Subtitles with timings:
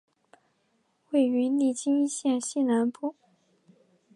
[1.11, 3.15] 位于利津县西南部。